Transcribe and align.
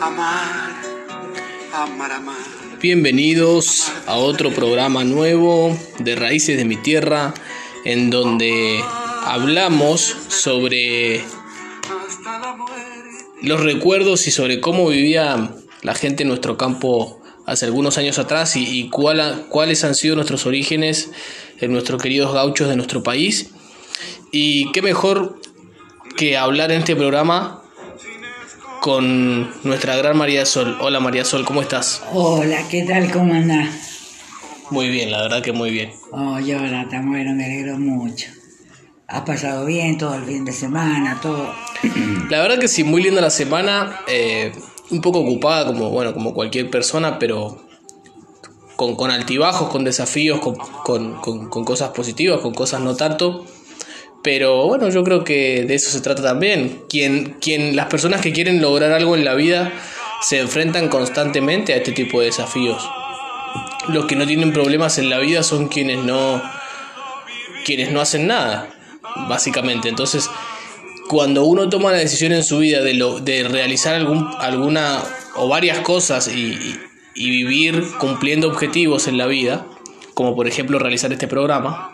Amar, 0.00 0.80
amar, 1.72 2.12
amar. 2.12 2.36
Bienvenidos 2.80 3.90
a 4.06 4.16
otro 4.16 4.52
programa 4.52 5.02
nuevo 5.02 5.76
de 5.98 6.14
Raíces 6.14 6.56
de 6.56 6.64
mi 6.64 6.76
Tierra, 6.76 7.34
en 7.84 8.08
donde 8.08 8.80
hablamos 9.24 10.16
sobre 10.28 11.24
los 13.42 13.60
recuerdos 13.60 14.28
y 14.28 14.30
sobre 14.30 14.60
cómo 14.60 14.86
vivía 14.88 15.50
la 15.82 15.94
gente 15.94 16.22
en 16.22 16.28
nuestro 16.28 16.56
campo 16.56 17.20
hace 17.44 17.64
algunos 17.64 17.98
años 17.98 18.20
atrás 18.20 18.54
y, 18.54 18.88
cuáles 18.90 19.82
han 19.82 19.96
sido 19.96 20.14
nuestros 20.14 20.46
orígenes 20.46 21.10
en 21.60 21.72
nuestros 21.72 22.00
queridos 22.00 22.32
gauchos 22.32 22.68
de 22.68 22.76
nuestro 22.76 23.02
país. 23.02 23.50
Y 24.30 24.70
qué 24.70 24.80
mejor 24.80 25.40
que 26.16 26.36
hablar 26.36 26.70
en 26.70 26.78
este 26.78 26.94
programa 26.94 27.64
con 28.80 29.50
nuestra 29.64 29.96
gran 29.96 30.16
María 30.16 30.46
Sol. 30.46 30.76
Hola 30.80 31.00
María 31.00 31.24
Sol, 31.24 31.44
¿cómo 31.44 31.60
estás? 31.62 32.02
Hola, 32.12 32.66
¿qué 32.70 32.82
tal? 32.82 33.10
¿Cómo 33.10 33.34
andás? 33.34 33.68
Muy 34.70 34.88
bien, 34.88 35.10
la 35.10 35.22
verdad 35.22 35.42
que 35.42 35.52
muy 35.52 35.70
bien. 35.70 35.92
Oh, 36.12 36.38
Jonathan, 36.38 37.08
bueno, 37.10 37.32
me 37.34 37.44
alegro 37.46 37.78
mucho. 37.78 38.28
¿Has 39.06 39.22
pasado 39.22 39.64
bien 39.64 39.96
todo 39.96 40.14
el 40.14 40.24
fin 40.24 40.44
de 40.44 40.52
semana, 40.52 41.18
todo? 41.22 41.50
La 42.28 42.42
verdad 42.42 42.58
que 42.58 42.68
sí, 42.68 42.84
muy 42.84 43.02
linda 43.02 43.20
la 43.22 43.30
semana, 43.30 44.00
eh, 44.06 44.52
un 44.90 45.00
poco 45.00 45.20
ocupada 45.20 45.66
como, 45.66 45.88
bueno, 45.90 46.12
como 46.12 46.34
cualquier 46.34 46.68
persona, 46.70 47.18
pero 47.18 47.66
con, 48.76 48.94
con 48.96 49.10
altibajos, 49.10 49.70
con 49.70 49.84
desafíos, 49.84 50.40
con, 50.40 50.56
con- 50.56 51.14
con- 51.20 51.48
con 51.48 51.64
cosas 51.64 51.90
positivas, 51.90 52.40
con 52.40 52.52
cosas 52.52 52.80
no 52.82 52.94
tanto. 52.94 53.46
Pero 54.22 54.66
bueno, 54.66 54.88
yo 54.90 55.04
creo 55.04 55.24
que 55.24 55.64
de 55.64 55.74
eso 55.74 55.90
se 55.90 56.00
trata 56.00 56.22
también. 56.22 56.82
Quien, 56.88 57.36
quien, 57.40 57.76
las 57.76 57.86
personas 57.86 58.20
que 58.20 58.32
quieren 58.32 58.60
lograr 58.60 58.92
algo 58.92 59.14
en 59.14 59.24
la 59.24 59.34
vida 59.34 59.72
se 60.22 60.40
enfrentan 60.40 60.88
constantemente 60.88 61.72
a 61.72 61.76
este 61.76 61.92
tipo 61.92 62.20
de 62.20 62.26
desafíos. 62.26 62.88
Los 63.88 64.06
que 64.06 64.16
no 64.16 64.26
tienen 64.26 64.52
problemas 64.52 64.98
en 64.98 65.08
la 65.08 65.18
vida 65.18 65.42
son 65.42 65.68
quienes 65.68 65.98
no, 66.04 66.42
quienes 67.64 67.90
no 67.92 68.00
hacen 68.00 68.26
nada, 68.26 68.68
básicamente. 69.28 69.88
Entonces, 69.88 70.28
cuando 71.08 71.44
uno 71.44 71.68
toma 71.68 71.92
la 71.92 71.98
decisión 71.98 72.32
en 72.32 72.42
su 72.42 72.58
vida 72.58 72.82
de, 72.82 72.94
lo, 72.94 73.20
de 73.20 73.44
realizar 73.44 73.94
algún, 73.94 74.28
alguna 74.40 75.00
o 75.36 75.48
varias 75.48 75.78
cosas 75.78 76.28
y, 76.28 76.52
y- 77.14 77.30
vivir 77.30 77.84
cumpliendo 77.98 78.48
objetivos 78.48 79.08
en 79.08 79.16
la 79.18 79.26
vida, 79.26 79.66
como 80.14 80.36
por 80.36 80.46
ejemplo 80.46 80.78
realizar 80.78 81.12
este 81.12 81.26
programa, 81.26 81.92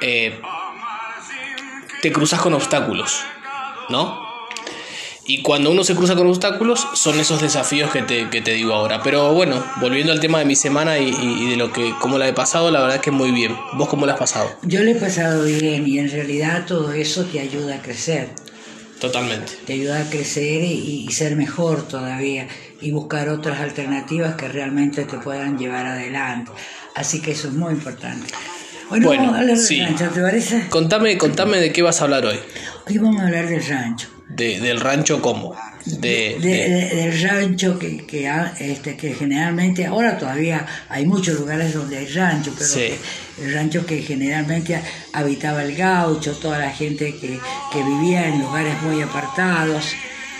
eh, 0.00 0.40
te 2.02 2.12
cruzas 2.12 2.40
con 2.40 2.54
obstáculos, 2.54 3.20
¿no? 3.88 4.26
Y 5.28 5.42
cuando 5.42 5.72
uno 5.72 5.82
se 5.82 5.96
cruza 5.96 6.14
con 6.14 6.28
obstáculos, 6.28 6.86
son 6.94 7.18
esos 7.18 7.40
desafíos 7.40 7.90
que 7.90 8.02
te, 8.02 8.30
que 8.30 8.40
te 8.40 8.52
digo 8.52 8.72
ahora. 8.74 9.02
Pero 9.02 9.32
bueno, 9.34 9.64
volviendo 9.80 10.12
al 10.12 10.20
tema 10.20 10.38
de 10.38 10.44
mi 10.44 10.54
semana 10.54 10.98
y, 10.98 11.50
de 11.50 11.56
lo 11.56 11.72
que, 11.72 11.92
cómo 12.00 12.16
la 12.16 12.28
he 12.28 12.32
pasado, 12.32 12.70
la 12.70 12.80
verdad 12.80 12.96
es 12.96 13.02
que 13.02 13.10
muy 13.10 13.32
bien. 13.32 13.56
¿Vos 13.72 13.88
cómo 13.88 14.06
la 14.06 14.12
has 14.12 14.18
pasado? 14.20 14.48
Yo 14.62 14.84
le 14.84 14.92
he 14.92 14.94
pasado 14.94 15.42
bien 15.42 15.86
y 15.88 15.98
en 15.98 16.10
realidad 16.10 16.64
todo 16.64 16.92
eso 16.92 17.24
te 17.24 17.40
ayuda 17.40 17.76
a 17.76 17.82
crecer. 17.82 18.28
Totalmente. 19.00 19.52
Te 19.66 19.72
ayuda 19.72 20.02
a 20.02 20.08
crecer 20.08 20.62
y, 20.62 21.06
y 21.08 21.12
ser 21.12 21.34
mejor 21.34 21.88
todavía 21.88 22.46
y 22.80 22.92
buscar 22.92 23.28
otras 23.28 23.60
alternativas 23.60 24.36
que 24.36 24.46
realmente 24.46 25.04
te 25.06 25.18
puedan 25.18 25.58
llevar 25.58 25.86
adelante. 25.86 26.52
Así 26.94 27.20
que 27.20 27.32
eso 27.32 27.48
es 27.48 27.54
muy 27.54 27.72
importante. 27.72 28.32
Bueno, 28.88 29.06
Bueno, 29.08 29.22
vamos 29.24 29.36
a 29.36 29.40
hablar 29.40 29.56
del 29.56 29.66
sí. 29.66 29.80
rancho, 29.82 30.08
¿te 30.10 30.20
parece? 30.20 30.66
Contame, 30.68 31.18
contame 31.18 31.58
de 31.58 31.72
qué 31.72 31.82
vas 31.82 32.00
a 32.00 32.04
hablar 32.04 32.24
hoy. 32.24 32.38
Hoy 32.88 32.98
vamos 32.98 33.20
a 33.20 33.26
hablar 33.26 33.48
del 33.48 33.64
rancho. 33.66 34.08
De, 34.28 34.60
del 34.60 34.80
rancho 34.80 35.20
cómo. 35.22 35.54
De, 35.86 36.36
de- 36.40 36.48
de- 36.48 36.68
de- 36.68 36.96
del 36.96 37.22
rancho 37.22 37.78
que, 37.78 38.04
que, 38.06 38.30
este, 38.60 38.96
que 38.96 39.14
generalmente 39.14 39.86
ahora 39.86 40.18
todavía 40.18 40.66
hay 40.88 41.06
muchos 41.06 41.38
lugares 41.38 41.74
donde 41.74 41.98
hay 41.98 42.06
rancho, 42.06 42.52
pero 42.56 42.66
Sí. 42.68 42.80
que- 43.36 43.44
el 43.44 43.54
rancho 43.54 43.84
que 43.86 44.02
generalmente 44.02 44.80
habitaba 45.12 45.62
el 45.64 45.76
gaucho, 45.76 46.36
toda 46.36 46.58
la 46.58 46.70
gente 46.70 47.14
que, 47.16 47.38
que 47.72 47.82
vivía 47.82 48.28
en 48.28 48.40
lugares 48.40 48.80
muy 48.82 49.00
apartados. 49.02 49.84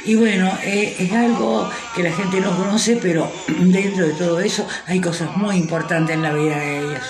Y 0.05 0.15
bueno, 0.15 0.57
eh, 0.65 0.95
es 1.01 1.13
algo 1.13 1.69
que 1.95 2.03
la 2.05 2.13
gente 2.13 2.41
no 2.41 2.57
conoce, 2.57 2.97
pero 3.03 3.31
dentro 3.59 4.07
de 4.07 4.13
todo 4.15 4.39
eso 4.41 4.67
hay 4.87 5.01
cosas 5.01 5.37
muy 5.37 5.57
importantes 5.57 6.15
en 6.15 6.23
la 6.23 6.33
vida 6.33 6.59
de 6.59 6.79
ellos, 6.79 7.03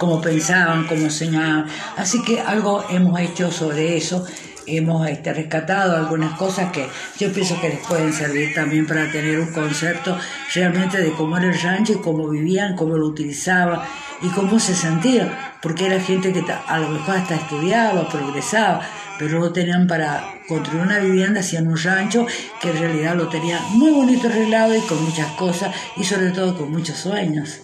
cómo 0.00 0.18
pensaban, 0.18 0.86
cómo 0.86 1.10
soñaban. 1.10 1.66
Así 1.98 2.22
que 2.22 2.40
algo 2.40 2.82
hemos 2.88 3.20
hecho 3.20 3.52
sobre 3.52 3.98
eso 3.98 4.24
hemos 4.66 5.06
este, 5.08 5.34
rescatado 5.34 5.94
algunas 5.94 6.38
cosas 6.38 6.72
que 6.72 6.86
yo 7.18 7.30
pienso 7.32 7.60
que 7.60 7.68
les 7.68 7.86
pueden 7.86 8.12
servir 8.12 8.54
también 8.54 8.86
para 8.86 9.10
tener 9.10 9.38
un 9.38 9.52
concepto 9.52 10.16
realmente 10.54 11.02
de 11.02 11.12
cómo 11.12 11.36
era 11.36 11.48
el 11.48 11.60
rancho 11.60 11.94
y 11.94 11.96
cómo 11.96 12.28
vivían, 12.28 12.76
cómo 12.76 12.96
lo 12.96 13.08
utilizaban 13.08 13.80
y 14.22 14.28
cómo 14.28 14.58
se 14.58 14.74
sentían, 14.74 15.36
porque 15.60 15.86
era 15.86 16.00
gente 16.00 16.32
que 16.32 16.44
a 16.50 16.78
lo 16.78 16.88
mejor 16.88 17.16
hasta 17.16 17.34
estudiaba, 17.34 18.08
progresaba, 18.08 18.80
pero 19.18 19.38
lo 19.38 19.52
tenían 19.52 19.86
para 19.86 20.34
construir 20.48 20.82
una 20.82 20.98
vivienda, 20.98 21.40
hacían 21.40 21.68
un 21.68 21.76
rancho 21.76 22.26
que 22.60 22.70
en 22.70 22.78
realidad 22.78 23.16
lo 23.16 23.28
tenían 23.28 23.62
muy 23.72 23.90
bonito 23.90 24.28
arreglado 24.28 24.74
y 24.74 24.80
con 24.80 25.02
muchas 25.04 25.30
cosas 25.32 25.74
y 25.96 26.04
sobre 26.04 26.30
todo 26.30 26.56
con 26.56 26.70
muchos 26.70 26.96
sueños. 26.96 27.60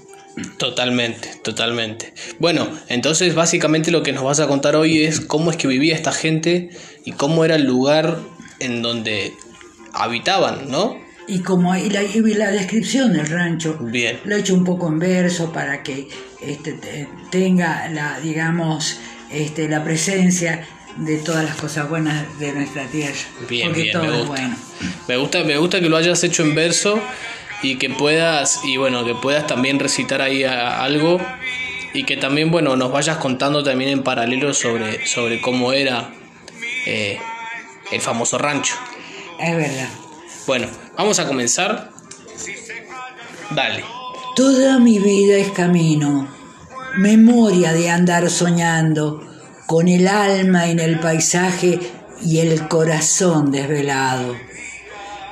Totalmente, 0.58 1.30
totalmente. 1.42 2.12
Bueno, 2.38 2.68
entonces 2.88 3.34
básicamente 3.34 3.90
lo 3.90 4.02
que 4.02 4.12
nos 4.12 4.22
vas 4.24 4.40
a 4.40 4.46
contar 4.46 4.76
hoy 4.76 5.02
es 5.04 5.20
cómo 5.20 5.50
es 5.50 5.56
que 5.56 5.66
vivía 5.66 5.94
esta 5.94 6.12
gente 6.12 6.70
y 7.04 7.12
cómo 7.12 7.44
era 7.44 7.54
el 7.56 7.64
lugar 7.64 8.18
en 8.60 8.82
donde 8.82 9.32
habitaban, 9.92 10.70
¿no? 10.70 10.98
Y 11.28 11.40
como 11.40 11.74
y 11.74 11.90
la, 11.90 12.02
y 12.02 12.20
la 12.34 12.50
descripción 12.50 13.12
del 13.12 13.26
rancho, 13.26 13.78
Bien. 13.80 14.20
lo 14.24 14.36
he 14.36 14.40
hecho 14.40 14.54
un 14.54 14.64
poco 14.64 14.88
en 14.88 14.98
verso 14.98 15.52
para 15.52 15.82
que 15.82 16.06
este, 16.40 16.74
te- 16.74 17.08
tenga 17.30 17.88
la, 17.88 18.20
digamos, 18.20 18.98
este, 19.32 19.68
la 19.68 19.82
presencia 19.82 20.64
de 20.98 21.16
todas 21.18 21.44
las 21.44 21.56
cosas 21.56 21.88
buenas 21.88 22.38
de 22.38 22.52
nuestra 22.52 22.86
tierra. 22.86 23.16
Bien, 23.48 23.68
porque 23.68 23.82
bien, 23.82 23.92
todo 23.92 24.02
me 24.04 24.20
es 24.20 24.26
bueno. 24.26 24.56
Me 25.08 25.16
gusta, 25.16 25.44
me 25.44 25.56
gusta 25.58 25.80
que 25.80 25.88
lo 25.88 25.96
hayas 25.96 26.22
hecho 26.22 26.42
en 26.44 26.54
verso 26.54 27.00
y 27.62 27.76
que 27.76 27.90
puedas, 27.90 28.60
y 28.64 28.76
bueno, 28.76 29.04
que 29.04 29.14
puedas 29.14 29.46
también 29.46 29.78
recitar 29.78 30.20
ahí 30.22 30.44
a- 30.44 30.82
algo 30.82 31.20
y 31.94 32.04
que 32.04 32.16
también, 32.16 32.50
bueno, 32.50 32.76
nos 32.76 32.92
vayas 32.92 33.16
contando 33.18 33.62
también 33.64 33.90
en 33.90 34.02
paralelo 34.02 34.52
sobre, 34.54 35.06
sobre 35.06 35.40
cómo 35.40 35.72
era 35.72 36.10
eh, 36.86 37.18
el 37.90 38.00
famoso 38.00 38.38
rancho. 38.38 38.74
Es 39.40 39.56
verdad. 39.56 39.88
Bueno, 40.46 40.68
vamos 40.96 41.18
a 41.18 41.26
comenzar. 41.26 41.90
Dale. 43.50 43.84
Toda 44.34 44.78
mi 44.78 44.98
vida 44.98 45.36
es 45.36 45.50
camino, 45.52 46.28
memoria 46.96 47.72
de 47.72 47.88
andar 47.90 48.28
soñando, 48.28 49.22
con 49.66 49.88
el 49.88 50.06
alma 50.06 50.66
en 50.68 50.78
el 50.78 51.00
paisaje 51.00 51.80
y 52.22 52.38
el 52.40 52.68
corazón 52.68 53.50
desvelado. 53.50 54.36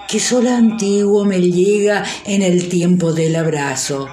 Que 0.09 0.21
sol 0.21 0.47
antiguo 0.47 1.25
me 1.25 1.41
llega 1.41 2.05
en 2.25 2.43
el 2.43 2.69
tiempo 2.69 3.13
del 3.13 3.37
abrazo, 3.37 4.09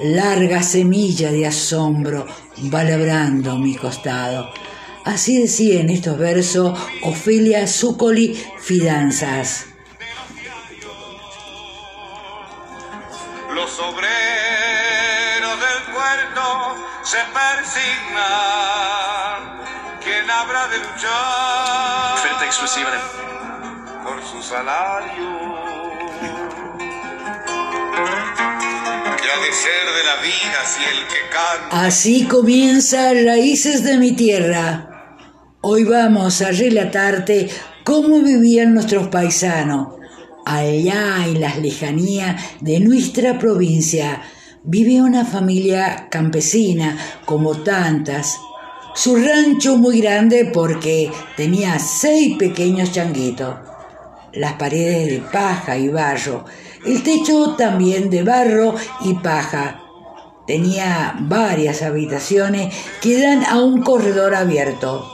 larga 0.00 0.62
semilla 0.62 1.30
de 1.30 1.46
asombro 1.46 2.26
va 2.72 2.82
labrando 2.84 3.56
mi 3.56 3.76
costado. 3.76 4.50
Así 5.04 5.40
decía 5.40 5.80
en 5.80 5.90
estos 5.90 6.18
versos 6.18 6.78
Ofelia 7.02 7.66
Zúcoli 7.66 8.34
Fidanzas. 8.58 9.66
Los 13.54 13.78
obreros 13.78 14.00
del 15.60 15.94
puerto 15.94 16.42
se 17.04 17.18
persignan. 17.32 18.26
¿Quién 20.02 20.28
habrá 20.30 20.66
de 20.68 20.78
luchar? 20.78 22.14
Oferta 22.14 22.44
exclusiva 22.46 22.90
de 22.90 22.98
por 24.06 24.22
su 24.22 24.40
salario. 24.40 25.26
Ha 29.18 29.40
de 29.40 29.52
ser 29.52 29.86
de 29.96 30.04
la 30.04 30.16
vida 30.22 30.60
Así 31.70 32.26
comienza 32.26 33.12
Raíces 33.12 33.82
de 33.82 33.98
mi 33.98 34.12
tierra. 34.12 35.18
Hoy 35.60 35.82
vamos 35.84 36.40
a 36.40 36.52
relatarte 36.52 37.50
cómo 37.84 38.20
vivían 38.20 38.74
nuestros 38.74 39.08
paisanos. 39.08 39.94
Allá 40.44 41.26
en 41.26 41.40
las 41.40 41.58
lejanías 41.58 42.40
de 42.60 42.78
nuestra 42.78 43.40
provincia 43.40 44.22
vivía 44.62 45.02
una 45.02 45.24
familia 45.24 46.06
campesina 46.10 46.96
como 47.24 47.62
tantas. 47.64 48.38
Su 48.94 49.16
rancho 49.16 49.76
muy 49.76 50.00
grande 50.00 50.48
porque 50.54 51.10
tenía 51.36 51.80
seis 51.80 52.36
pequeños 52.38 52.92
changuitos. 52.92 53.65
Las 54.36 54.54
paredes 54.54 55.08
de 55.10 55.18
paja 55.32 55.78
y 55.78 55.88
barro. 55.88 56.44
El 56.84 57.02
techo 57.02 57.54
también 57.56 58.10
de 58.10 58.22
barro 58.22 58.74
y 59.00 59.14
paja. 59.14 59.82
Tenía 60.46 61.16
varias 61.20 61.82
habitaciones 61.82 62.74
que 63.00 63.20
dan 63.20 63.44
a 63.44 63.60
un 63.60 63.82
corredor 63.82 64.34
abierto. 64.34 65.10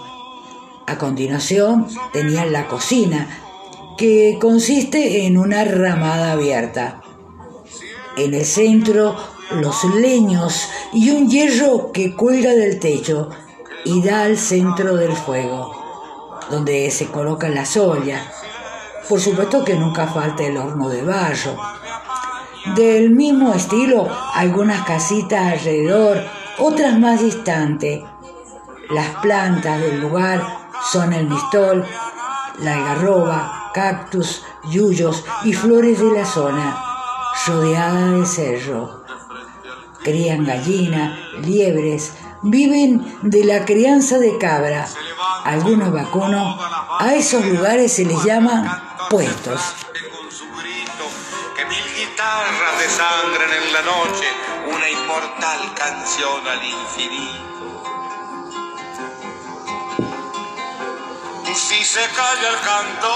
A 0.86 0.98
continuación 0.98 1.86
tenía 2.12 2.44
la 2.44 2.66
cocina 2.66 3.28
que 3.96 4.36
consiste 4.40 5.24
en 5.24 5.38
una 5.38 5.64
ramada 5.64 6.32
abierta. 6.32 7.00
En 8.16 8.34
el 8.34 8.44
centro, 8.44 9.16
los 9.52 9.84
leños 9.94 10.69
y 10.92 11.10
un 11.10 11.30
hierro 11.30 11.92
que 11.92 12.14
cuelga 12.16 12.50
del 12.50 12.80
techo 12.80 13.30
y 13.84 14.02
da 14.02 14.22
al 14.22 14.36
centro 14.36 14.96
del 14.96 15.12
fuego, 15.12 15.72
donde 16.50 16.90
se 16.90 17.06
colocan 17.06 17.54
las 17.54 17.76
ollas. 17.76 18.42
Por 19.08 19.20
supuesto 19.20 19.64
que 19.64 19.75
nunca 19.75 20.06
falta 20.06 20.44
el 20.44 20.56
horno 20.56 20.88
de 20.88 21.02
barro. 21.02 21.56
Del 22.76 23.10
mismo 23.10 23.52
estilo, 23.52 24.08
algunas 24.34 24.84
casitas 24.87 25.52
alrededor, 25.52 26.22
otras 26.58 26.99
más 26.99 27.20
distantes. 27.20 28.02
Las 28.90 29.08
plantas 29.20 29.81
del 29.81 30.00
lugar 30.00 30.43
son 30.93 31.12
el 31.12 31.28
mistol, 31.28 31.84
la 32.60 32.75
algarroba, 32.75 33.70
cactus, 33.75 34.43
yuyos 34.70 35.25
y 35.44 35.52
flores 35.52 35.98
de 35.98 36.12
la 36.12 36.25
zona, 36.25 36.76
rodeada 37.46 38.12
de 38.12 38.26
cerro. 38.26 39.02
Crían 40.05 40.44
gallina, 40.44 41.19
liebres, 41.40 42.12
viven 42.43 43.19
de 43.22 43.44
la 43.44 43.64
crianza 43.64 44.19
de 44.19 44.38
cabra. 44.38 44.87
Algunos 45.44 45.93
vacunos, 45.93 46.60
a 46.98 47.14
esos 47.14 47.44
lugares 47.46 47.93
se 47.93 48.05
les 48.05 48.22
llama 48.22 48.92
puestos. 49.10 49.60
Que 51.56 51.64
mil 51.66 51.84
guitarras 51.94 52.78
desangran 52.78 53.52
en 53.52 53.72
la 53.72 53.82
noche 53.82 54.26
una 54.66 54.88
inmortal 54.88 55.75
canción 55.75 56.46
al 56.49 56.64
infinito. 56.64 57.52
Si 61.54 61.84
se 61.84 62.00
calla 62.16 62.49
el 62.49 62.60
cantor, 62.60 63.12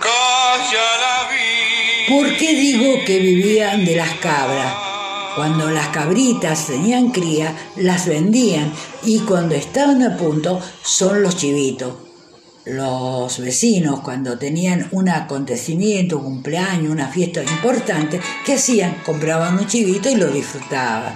calla 0.00 0.98
la 1.04 1.28
vida. 1.30 2.08
¿Por 2.08 2.36
qué 2.36 2.54
digo 2.54 3.04
que 3.04 3.18
vivían 3.18 3.84
de 3.84 3.96
las 3.96 4.14
cabras? 4.14 4.91
Cuando 5.34 5.70
las 5.70 5.88
cabritas 5.88 6.66
tenían 6.66 7.10
cría, 7.10 7.56
las 7.76 8.06
vendían 8.06 8.70
y 9.02 9.20
cuando 9.20 9.54
estaban 9.54 10.02
a 10.02 10.18
punto 10.18 10.60
son 10.82 11.22
los 11.22 11.36
chivitos. 11.36 11.94
Los 12.66 13.38
vecinos 13.38 14.00
cuando 14.00 14.38
tenían 14.38 14.88
un 14.92 15.08
acontecimiento, 15.08 16.18
un 16.18 16.24
cumpleaños, 16.24 16.92
una 16.92 17.08
fiesta 17.08 17.42
importante, 17.42 18.20
¿qué 18.44 18.54
hacían? 18.54 18.98
Compraban 19.06 19.58
un 19.58 19.66
chivito 19.66 20.10
y 20.10 20.16
lo 20.16 20.28
disfrutaban. 20.28 21.14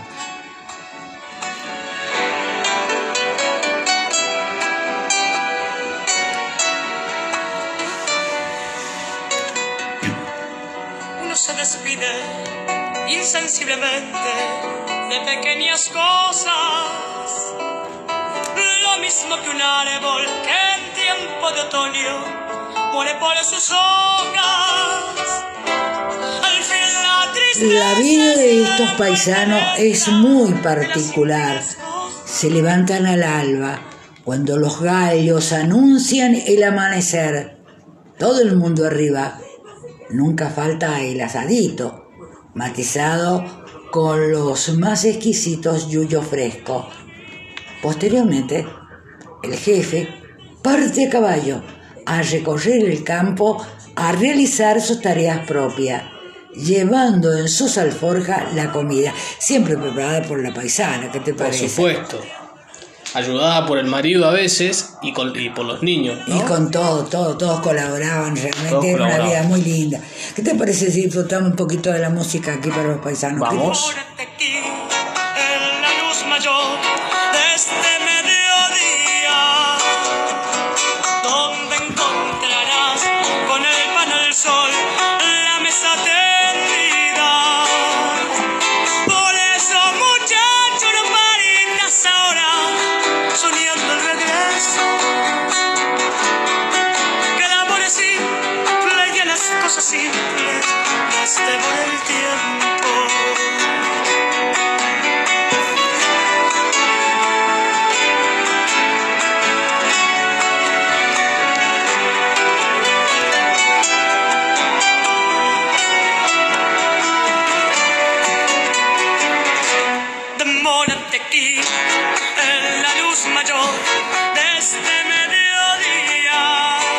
Árbol 19.66 20.22
que 20.44 20.54
en 20.74 20.82
tiempo 20.94 21.50
de 21.52 21.60
otoño 21.62 22.92
muere 22.92 23.14
por 23.18 23.36
sus 23.44 23.70
hojas. 23.70 25.44
Al 26.44 26.62
fin 26.62 26.88
la 27.02 27.32
tristeza 27.32 27.84
La 27.84 27.98
vida 27.98 28.36
de 28.36 28.62
estos 28.62 28.90
paisanos 28.92 29.62
es 29.78 30.08
muy 30.08 30.52
particular. 30.54 31.62
Se 32.24 32.48
levantan 32.50 33.06
al 33.06 33.22
alba, 33.22 33.80
cuando 34.24 34.56
los 34.56 34.80
gallos 34.80 35.52
anuncian 35.52 36.34
el 36.34 36.62
amanecer. 36.62 37.58
Todo 38.19 38.40
el 38.40 38.56
mundo 38.56 38.86
arriba. 38.86 39.38
Nunca 40.10 40.48
falta 40.50 41.02
el 41.02 41.20
asadito, 41.20 42.08
matizado 42.54 43.44
con 43.90 44.30
los 44.30 44.76
más 44.76 45.04
exquisitos 45.04 45.88
yuyos 45.88 46.24
frescos. 46.26 46.86
Posteriormente, 47.82 48.66
el 49.42 49.54
jefe 49.56 50.08
parte 50.62 51.06
a 51.06 51.10
caballo 51.10 51.62
a 52.06 52.22
recorrer 52.22 52.84
el 52.84 53.04
campo 53.04 53.64
a 53.96 54.12
realizar 54.12 54.80
sus 54.80 55.00
tareas 55.00 55.46
propias, 55.46 56.02
llevando 56.54 57.36
en 57.36 57.48
sus 57.48 57.78
alforjas 57.78 58.52
la 58.54 58.70
comida, 58.70 59.12
siempre 59.38 59.76
preparada 59.76 60.22
por 60.22 60.42
la 60.42 60.52
paisana, 60.52 61.10
¿qué 61.10 61.20
te 61.20 61.32
Por 61.32 61.46
parece? 61.46 61.68
supuesto. 61.68 62.20
Ayudada 63.14 63.66
por 63.66 63.78
el 63.78 63.86
marido 63.86 64.26
a 64.26 64.32
veces 64.32 64.90
y, 65.00 65.12
con, 65.14 65.34
y 65.40 65.48
por 65.48 65.64
los 65.64 65.82
niños. 65.82 66.18
¿no? 66.26 66.36
Y 66.36 66.40
con 66.40 66.70
todo, 66.70 67.04
todo, 67.04 67.38
todos 67.38 67.60
colaboraban, 67.60 68.36
realmente 68.36 68.68
Todos 68.68 68.84
era 68.84 69.04
una 69.04 69.18
vida 69.18 69.42
muy 69.44 69.62
linda. 69.62 70.00
¿Qué 70.34 70.42
te 70.42 70.54
parece 70.54 70.90
si 70.90 71.02
disfrutamos 71.02 71.50
un 71.50 71.56
poquito 71.56 71.90
de 71.90 72.00
la 72.00 72.10
música 72.10 72.54
aquí 72.54 72.68
para 72.68 72.88
los 72.88 73.00
paisanos? 73.00 73.40
Vamos. 73.40 73.94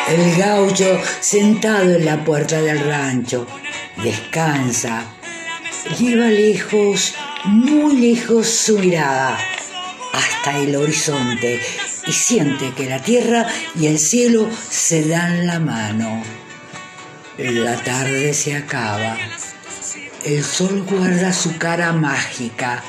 El 0.08 0.36
gaucho 0.36 0.98
sentado 1.20 1.94
en 1.94 2.06
la 2.06 2.24
puerta 2.24 2.62
del 2.62 2.80
rancho, 2.80 3.46
descansa, 4.02 5.04
lleva 5.98 6.28
lejos, 6.28 7.14
muy 7.44 7.94
lejos 7.96 8.48
su 8.48 8.78
mirada, 8.78 9.38
hasta 10.14 10.58
el 10.60 10.74
horizonte, 10.76 11.60
y 12.06 12.12
siente 12.12 12.72
que 12.72 12.86
la 12.86 13.02
tierra 13.02 13.46
y 13.78 13.86
el 13.86 13.98
cielo 13.98 14.48
se 14.70 15.06
dan 15.06 15.46
la 15.46 15.60
mano. 15.60 16.22
La 17.36 17.76
tarde 17.76 18.32
se 18.32 18.56
acaba. 18.56 19.14
El 20.24 20.42
sol 20.42 20.86
guarda 20.88 21.34
su 21.34 21.58
cara 21.58 21.92
mágica. 21.92 22.82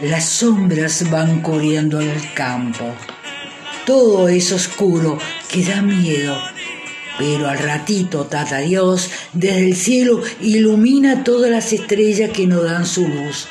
Las 0.00 0.24
sombras 0.24 1.10
van 1.10 1.42
corriendo 1.42 2.00
en 2.00 2.08
el 2.08 2.32
campo. 2.32 2.94
Todo 3.84 4.28
es 4.28 4.50
oscuro 4.52 5.18
que 5.48 5.64
da 5.64 5.82
miedo. 5.82 6.36
Pero 7.18 7.48
al 7.48 7.58
ratito 7.58 8.26
Tata 8.26 8.58
Dios 8.58 9.10
desde 9.32 9.64
el 9.64 9.76
cielo 9.76 10.20
ilumina 10.40 11.24
todas 11.24 11.50
las 11.50 11.72
estrellas 11.72 12.30
que 12.30 12.46
nos 12.46 12.64
dan 12.64 12.86
su 12.86 13.08
luz. 13.08 13.48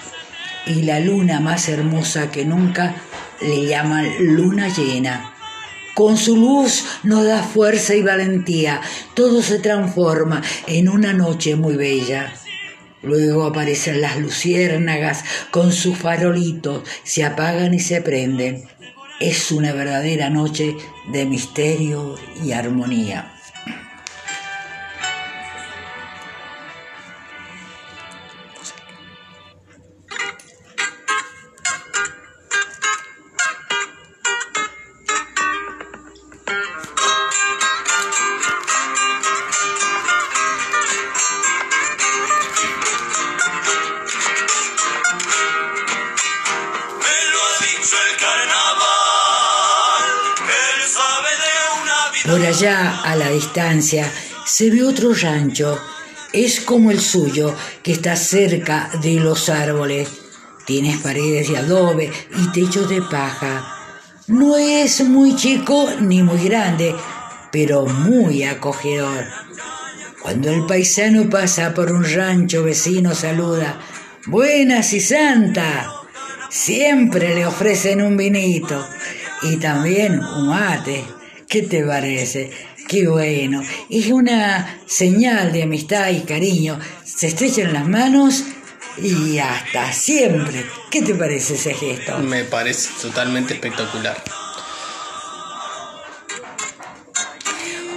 Y 0.68 0.84
la 0.84 1.00
luna 1.00 1.40
más 1.40 1.70
hermosa 1.70 2.32
que 2.32 2.46
nunca 2.46 2.96
le 3.42 3.66
llaman 3.66 4.08
luna 4.20 4.70
llena. 4.70 5.34
Con 5.96 6.18
su 6.18 6.36
luz 6.36 6.84
nos 7.04 7.26
da 7.26 7.42
fuerza 7.42 7.96
y 7.96 8.02
valentía. 8.02 8.82
Todo 9.14 9.42
se 9.42 9.60
transforma 9.60 10.42
en 10.68 10.90
una 10.90 11.14
noche 11.14 11.56
muy 11.56 11.76
bella. 11.76 12.34
Luego 13.02 13.46
aparecen 13.46 14.02
las 14.02 14.18
luciérnagas 14.18 15.24
con 15.52 15.72
sus 15.72 15.96
farolitos, 15.96 16.82
se 17.04 17.24
apagan 17.24 17.74
y 17.76 17.80
se 17.80 18.02
prenden. 18.02 18.68
Es 19.20 19.52
una 19.54 19.72
verdadera 19.72 20.30
noche 20.30 20.76
de 21.08 21.26
misterio 21.26 22.16
y 22.44 22.52
armonía. 22.52 23.35
Por 52.26 52.44
allá, 52.44 53.02
a 53.04 53.16
la 53.16 53.30
distancia, 53.30 54.12
se 54.46 54.72
ve 54.72 54.84
otro 54.84 55.14
rancho. 55.14 55.80
Es 56.34 56.60
como 56.60 56.90
el 56.90 57.00
suyo, 57.00 57.56
que 57.84 57.92
está 57.92 58.16
cerca 58.16 58.90
de 59.02 59.20
los 59.20 59.48
árboles. 59.48 60.10
Tienes 60.66 60.98
paredes 60.98 61.50
de 61.50 61.58
adobe 61.58 62.12
y 62.36 62.52
techos 62.52 62.90
de 62.90 63.04
paja. 63.04 63.64
No 64.28 64.58
es 64.58 65.02
muy 65.02 65.36
chico 65.36 65.88
ni 66.02 66.24
muy 66.24 66.44
grande, 66.44 66.96
pero 67.52 67.86
muy 67.86 68.44
acogedor. 68.44 69.26
Cuando 70.20 70.50
el 70.50 70.66
paisano 70.66 71.30
pasa 71.30 71.76
por 71.76 71.92
un 71.92 72.04
rancho 72.04 72.64
vecino 72.64 73.14
saluda, 73.14 73.80
buenas 74.26 74.94
y 74.94 75.00
santa. 75.00 75.92
Siempre 76.50 77.36
le 77.36 77.46
ofrecen 77.46 78.02
un 78.02 78.18
vinito 78.18 78.84
y 79.44 79.58
también 79.58 80.20
un 80.20 80.48
mate. 80.48 81.06
¿Qué 81.48 81.62
te 81.62 81.84
parece? 81.84 82.52
Qué 82.88 83.08
bueno. 83.08 83.64
Es 83.90 84.08
una 84.08 84.80
señal 84.86 85.52
de 85.52 85.64
amistad 85.64 86.10
y 86.10 86.22
cariño. 86.22 86.80
Se 87.04 87.28
estrechan 87.28 87.74
las 87.74 87.88
manos 87.88 88.44
y 89.02 89.38
hasta 89.40 89.92
siempre. 89.92 90.66
¿Qué 90.90 91.02
te 91.02 91.16
parece 91.16 91.56
ese 91.56 91.74
gesto? 91.74 92.18
Me 92.20 92.44
parece 92.44 92.90
totalmente 93.02 93.54
espectacular. 93.54 94.22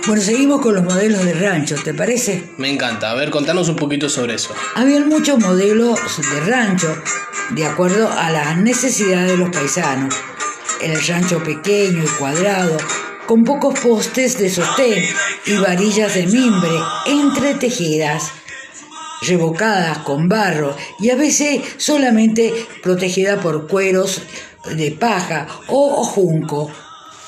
Bueno, 0.06 0.22
seguimos 0.22 0.62
con 0.62 0.74
los 0.74 0.84
modelos 0.84 1.22
de 1.22 1.34
rancho, 1.34 1.74
¿te 1.84 1.92
parece? 1.92 2.50
Me 2.56 2.70
encanta. 2.70 3.10
A 3.10 3.14
ver, 3.14 3.30
contanos 3.30 3.68
un 3.68 3.76
poquito 3.76 4.08
sobre 4.08 4.34
eso. 4.34 4.54
Habían 4.74 5.08
muchos 5.08 5.38
modelos 5.38 6.00
de 6.32 6.40
rancho 6.40 6.96
de 7.50 7.66
acuerdo 7.66 8.10
a 8.10 8.30
las 8.30 8.56
necesidades 8.56 9.32
de 9.32 9.36
los 9.36 9.50
paisanos. 9.50 10.14
El 10.80 10.98
rancho 11.06 11.42
pequeño 11.42 12.04
y 12.04 12.06
cuadrado, 12.18 12.78
con 13.28 13.44
pocos 13.44 13.78
postes 13.80 14.38
de 14.38 14.48
sostén 14.48 15.04
y 15.44 15.56
varillas 15.58 16.14
de 16.14 16.26
mimbre 16.26 16.70
entretejidas 17.04 18.32
revocadas 19.20 19.98
con 19.98 20.30
barro 20.30 20.74
y 20.98 21.10
a 21.10 21.14
veces 21.14 21.60
solamente 21.76 22.54
protegida 22.82 23.38
por 23.38 23.68
cueros 23.68 24.22
de 24.74 24.92
paja 24.92 25.46
o 25.66 26.02
junco. 26.04 26.70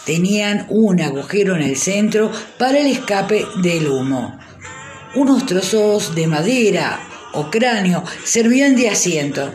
Tenían 0.07 0.65
un 0.71 1.03
agujero 1.03 1.55
en 1.55 1.61
el 1.61 1.77
centro 1.77 2.33
para 2.59 2.79
el 2.79 2.87
escape 2.87 3.45
del 3.57 3.87
humo. 3.87 4.39
Unos 5.15 5.45
trozos 5.45 6.15
de 6.15 6.27
madera 6.27 6.99
o 7.35 7.51
cráneo 7.51 8.05
servían 8.25 8.75
de 8.75 8.89
asiento. 8.89 9.53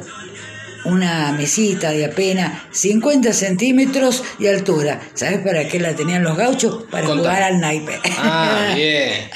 Una 0.85 1.31
mesita 1.31 1.91
de 1.91 2.05
apenas 2.05 2.63
50 2.71 3.33
centímetros 3.33 4.23
de 4.39 4.49
altura. 4.49 5.01
¿Sabes 5.13 5.39
para 5.39 5.67
qué 5.67 5.79
la 5.79 5.95
tenían 5.95 6.23
los 6.23 6.37
gauchos? 6.37 6.85
Para 6.91 7.07
jugar 7.07 7.43
al 7.43 7.59
naipe. 7.59 7.99
Ah, 8.17 8.71
bien. 8.75 9.29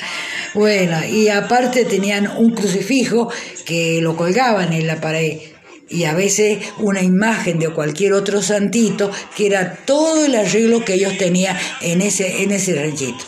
Bueno, 0.54 1.06
y 1.06 1.30
aparte 1.30 1.86
tenían 1.86 2.28
un 2.38 2.54
crucifijo 2.54 3.32
que 3.66 4.00
lo 4.02 4.16
colgaban 4.16 4.74
en 4.74 4.88
la 4.88 5.00
pared 5.00 5.40
y 5.90 6.04
a 6.04 6.14
veces 6.14 6.60
una 6.78 7.02
imagen 7.02 7.60
de 7.60 7.70
cualquier 7.70 8.14
otro 8.14 8.42
santito 8.42 9.12
que 9.36 9.48
era 9.48 9.76
todo 9.86 10.26
el 10.26 10.36
arreglo 10.36 10.86
que 10.86 10.94
ellos 10.94 11.18
tenían 11.18 11.58
en 11.82 12.02
ese, 12.02 12.44
en 12.44 12.52
ese 12.52 12.76
ranchito. 12.76 13.26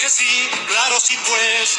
Que 0.00 0.08
sí, 0.08 0.48
claro 0.66 0.94
sí 0.98 1.14
pues. 1.28 1.76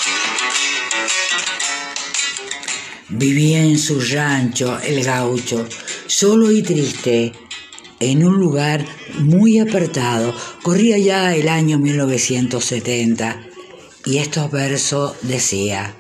Vivía 3.09 3.63
en 3.63 3.79
su 3.79 3.99
rancho 3.99 4.79
el 4.79 5.03
gaucho, 5.03 5.67
solo 6.05 6.51
y 6.51 6.61
triste, 6.61 7.33
en 7.99 8.23
un 8.23 8.37
lugar 8.37 8.85
muy 9.19 9.59
apartado. 9.59 10.35
Corría 10.61 10.99
ya 10.99 11.35
el 11.35 11.49
año 11.49 11.79
1970 11.79 13.41
y 14.05 14.19
estos 14.19 14.51
versos 14.51 15.15
decía, 15.23 15.95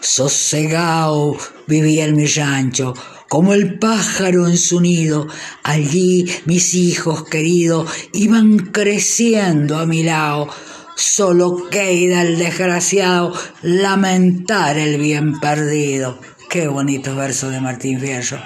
sosegao 0.00 1.36
vivía 1.66 2.04
en 2.04 2.14
mi 2.14 2.26
rancho, 2.26 2.94
como 3.28 3.54
el 3.54 3.80
pájaro 3.80 4.46
en 4.46 4.56
su 4.56 4.80
nido, 4.80 5.26
allí 5.64 6.26
mis 6.44 6.74
hijos 6.74 7.24
queridos 7.24 7.90
iban 8.12 8.56
creciendo 8.58 9.78
a 9.78 9.86
mi 9.86 10.04
lado. 10.04 10.48
Solo 10.96 11.68
queda 11.70 12.22
el 12.22 12.38
desgraciado 12.38 13.34
lamentar 13.60 14.78
el 14.78 14.98
bien 14.98 15.38
perdido. 15.38 16.18
Qué 16.48 16.68
bonito 16.68 17.14
verso 17.14 17.50
de 17.50 17.60
Martín 17.60 18.00
Fierro. 18.00 18.38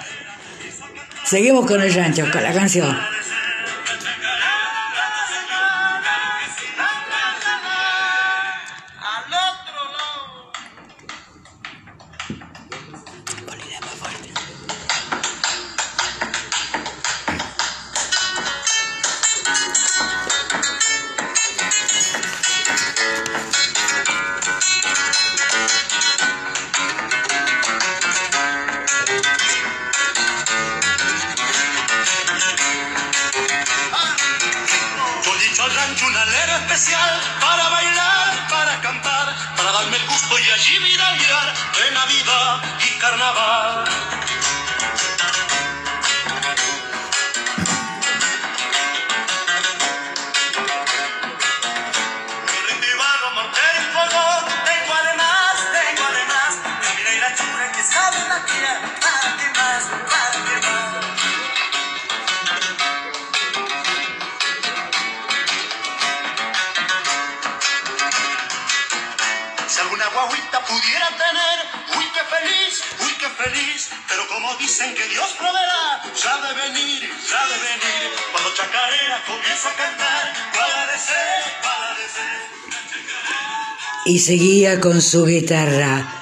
Seguimos 1.23 1.65
con 1.65 1.81
el 1.81 1.93
rancho, 1.93 2.25
con 2.29 2.43
la 2.43 2.53
canción. 2.53 2.93
Llevo 35.61 35.69
al 35.69 35.75
rancho 35.75 36.07
una 36.07 36.21
alero 36.23 36.55
especial 36.55 37.21
para 37.39 37.69
bailar, 37.69 38.47
para 38.49 38.81
cantar, 38.81 39.35
para 39.55 39.71
darme 39.71 39.97
el 39.97 40.05
gusto 40.07 40.39
y 40.39 40.49
allí 40.49 40.79
vida 40.79 41.11
mirar 41.19 41.53
de 41.53 41.91
Navidad 41.91 42.61
y 42.79 42.97
Carnaval. 42.97 44.20
Y 84.05 84.19
seguía 84.19 84.79
con 84.79 85.01
su 85.01 85.25
guitarra. 85.25 86.17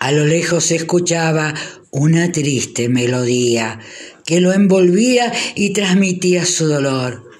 A 0.00 0.12
lo 0.12 0.26
lejos 0.26 0.64
se 0.66 0.76
escuchaba 0.76 1.54
una 1.90 2.32
triste 2.32 2.88
melodía 2.88 3.78
que 4.26 4.40
lo 4.40 4.52
envolvía 4.52 5.32
y 5.54 5.70
transmitía 5.70 6.44
su 6.44 6.66
dolor. 6.66 7.30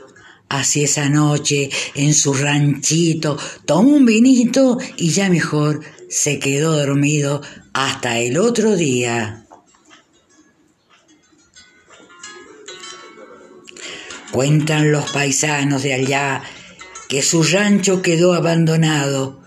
Así 0.49 0.85
esa 0.85 1.09
noche, 1.09 1.71
en 1.95 2.15
su 2.15 2.35
ranchito, 2.35 3.39
tomó 3.65 3.91
un 3.97 4.05
vinito 4.05 4.79
y 4.97 5.11
ya 5.11 5.31
mejor 5.31 5.81
se 6.09 6.39
quedó 6.39 6.77
dormido 6.77 7.41
hasta 7.73 8.19
el 8.19 8.39
otro 8.39 8.77
día. 8.77 9.42
Cuentan 14.33 14.91
los 14.91 15.11
paisanos 15.11 15.83
de 15.83 15.93
allá 15.93 16.43
que 17.09 17.23
su 17.23 17.43
rancho 17.43 18.01
quedó 18.01 18.33
abandonado 18.33 19.43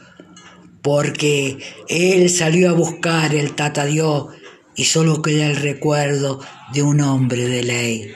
porque 0.86 1.58
él 1.90 2.30
salió 2.30 2.70
a 2.70 2.74
buscar 2.74 3.34
el 3.34 3.54
tatadió 3.54 4.28
y 4.76 4.86
solo 4.86 5.24
queda 5.24 5.48
el 5.48 5.56
recuerdo 5.56 6.40
de 6.74 6.84
un 6.84 7.02
hombre 7.02 7.48
de 7.48 7.64
ley. 7.64 8.12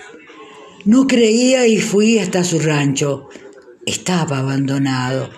No 0.86 1.08
creía 1.08 1.66
y 1.66 1.80
fui 1.80 2.20
hasta 2.20 2.44
su 2.44 2.60
rancho. 2.60 3.30
Estaba 3.88 4.38
abandonado. 4.38 5.32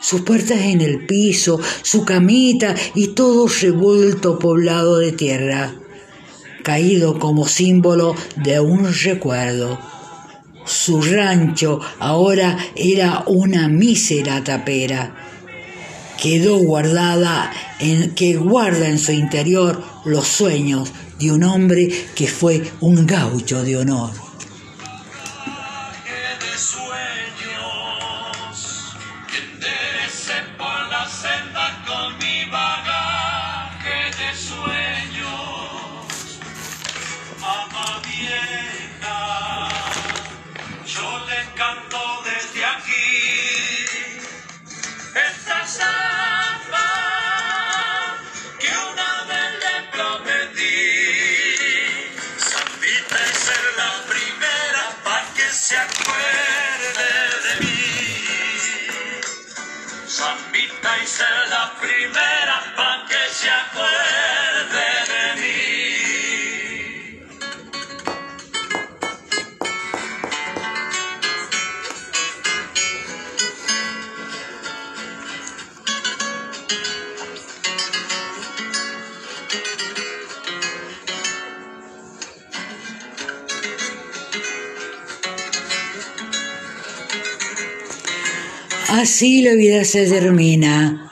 Sus 0.00 0.22
puertas 0.22 0.58
en 0.62 0.80
el 0.80 1.06
piso, 1.06 1.60
su 1.82 2.04
camita 2.04 2.74
y 2.96 3.08
todo 3.08 3.46
revuelto 3.46 4.40
poblado 4.40 4.98
de 4.98 5.12
tierra, 5.12 5.72
caído 6.64 7.20
como 7.20 7.46
símbolo 7.46 8.16
de 8.42 8.58
un 8.58 8.92
recuerdo. 8.92 9.78
Su 10.66 11.00
rancho 11.00 11.80
ahora 11.98 12.58
era 12.74 13.24
una 13.26 13.68
mísera 13.68 14.42
tapera 14.42 15.14
quedó 16.20 16.58
guardada 16.58 17.52
en, 17.78 18.14
que 18.14 18.36
guarda 18.36 18.88
en 18.88 18.98
su 18.98 19.12
interior 19.12 19.82
los 20.04 20.26
sueños 20.26 20.90
de 21.18 21.32
un 21.32 21.44
hombre 21.44 21.88
que 22.14 22.26
fue 22.26 22.62
un 22.80 23.06
gaucho 23.06 23.62
de 23.62 23.76
honor. 23.76 24.25
se 55.66 55.76
acuerde 55.76 57.10
de 57.44 57.54
mí. 57.60 58.22
Sambita 60.06 60.98
hice 61.02 61.24
la 61.50 61.74
primera 61.80 62.75
Así 88.96 89.42
la 89.42 89.52
vida 89.52 89.84
se 89.84 90.06
termina. 90.06 91.10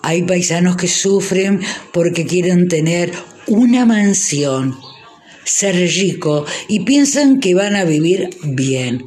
Hay 0.00 0.22
paisanos 0.22 0.76
que 0.76 0.88
sufren 0.88 1.60
porque 1.92 2.24
quieren 2.24 2.68
tener 2.68 3.12
una 3.46 3.84
mansión, 3.84 4.78
ser 5.44 5.74
rico 5.74 6.46
y 6.68 6.80
piensan 6.80 7.38
que 7.38 7.54
van 7.54 7.76
a 7.76 7.84
vivir 7.84 8.30
bien. 8.44 9.04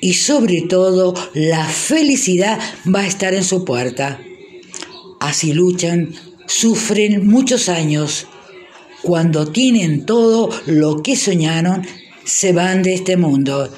Y 0.00 0.14
sobre 0.14 0.62
todo, 0.62 1.12
la 1.34 1.66
felicidad 1.66 2.58
va 2.86 3.00
a 3.00 3.06
estar 3.06 3.34
en 3.34 3.44
su 3.44 3.62
puerta. 3.66 4.18
Así 5.20 5.52
luchan, 5.52 6.14
sufren 6.46 7.26
muchos 7.26 7.68
años. 7.68 8.26
Cuando 9.02 9.52
tienen 9.52 10.06
todo 10.06 10.48
lo 10.64 11.02
que 11.02 11.14
soñaron, 11.14 11.86
se 12.24 12.54
van 12.54 12.82
de 12.82 12.94
este 12.94 13.18
mundo 13.18 13.70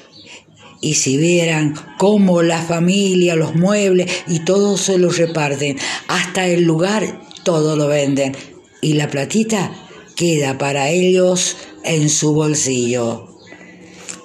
y 0.80 0.94
si 0.94 1.16
vieran 1.16 1.74
cómo 1.98 2.42
la 2.42 2.60
familia, 2.60 3.36
los 3.36 3.54
muebles 3.54 4.10
y 4.28 4.40
todo 4.40 4.76
se 4.76 4.98
los 4.98 5.18
reparten, 5.18 5.78
hasta 6.08 6.46
el 6.46 6.64
lugar 6.64 7.22
todo 7.44 7.76
lo 7.76 7.88
venden 7.88 8.36
y 8.80 8.94
la 8.94 9.10
platita 9.10 9.72
queda 10.16 10.58
para 10.58 10.90
ellos 10.90 11.56
en 11.84 12.08
su 12.08 12.32
bolsillo. 12.32 13.28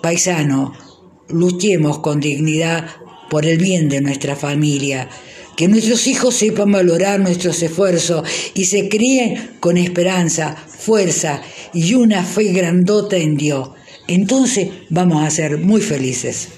Paisano, 0.01 0.73
luchemos 1.29 1.99
con 1.99 2.19
dignidad 2.19 2.87
por 3.29 3.45
el 3.45 3.57
bien 3.57 3.87
de 3.89 4.01
nuestra 4.01 4.35
familia, 4.35 5.09
que 5.55 5.67
nuestros 5.67 6.07
hijos 6.07 6.35
sepan 6.35 6.71
valorar 6.71 7.19
nuestros 7.19 7.61
esfuerzos 7.61 8.27
y 8.55 8.65
se 8.65 8.89
críen 8.89 9.51
con 9.59 9.77
esperanza, 9.77 10.55
fuerza 10.55 11.41
y 11.73 11.93
una 11.93 12.23
fe 12.23 12.45
grandota 12.45 13.17
en 13.17 13.37
Dios 13.37 13.69
entonces 14.13 14.69
vamos 14.89 15.23
a 15.23 15.29
ser 15.29 15.57
muy 15.57 15.81
felices. 15.81 16.49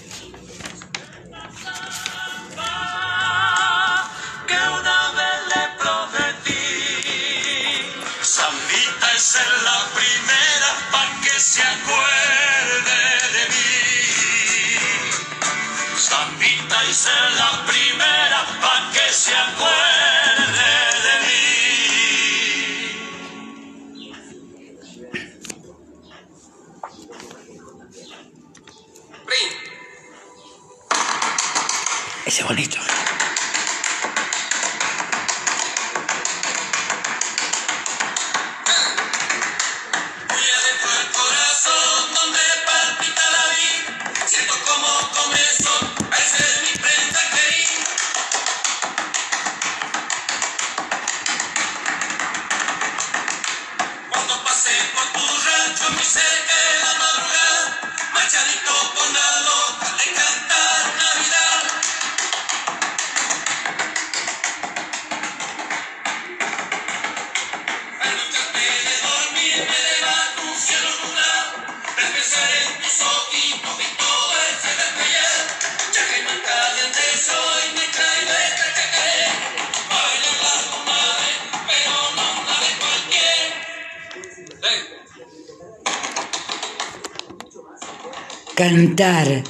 Cantar 88.56 89.44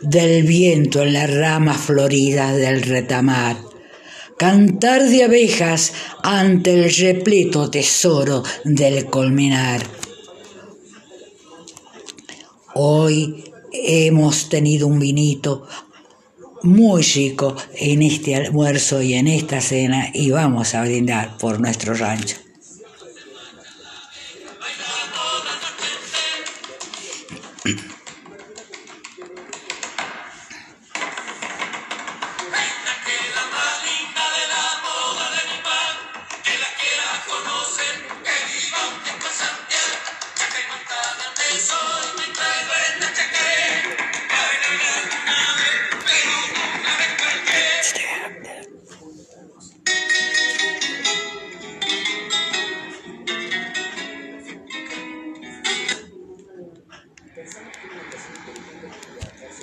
del 0.00 0.42
viento 0.42 1.02
en 1.02 1.12
las 1.12 1.32
ramas 1.32 1.76
floridas 1.76 2.56
del 2.56 2.82
retamar, 2.82 3.56
cantar 4.38 5.08
de 5.08 5.24
abejas 5.24 5.92
ante 6.22 6.72
el 6.72 6.94
repleto 6.94 7.70
tesoro 7.70 8.42
del 8.64 9.06
colmenar. 9.06 9.82
Hoy 12.74 13.44
hemos 13.70 14.48
tenido 14.48 14.86
un 14.86 14.98
vinito 14.98 15.66
muy 16.62 17.02
rico 17.02 17.54
en 17.74 18.02
este 18.02 18.34
almuerzo 18.34 19.02
y 19.02 19.14
en 19.14 19.26
esta 19.26 19.60
cena 19.60 20.10
y 20.14 20.30
vamos 20.30 20.74
a 20.74 20.82
brindar 20.82 21.36
por 21.36 21.60
nuestro 21.60 21.92
rancho. 21.92 22.36